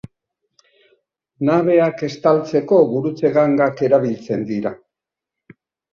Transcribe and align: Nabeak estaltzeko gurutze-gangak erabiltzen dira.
Nabeak 1.49 2.01
estaltzeko 2.09 2.81
gurutze-gangak 2.95 3.87
erabiltzen 3.89 4.51
dira. 4.53 4.73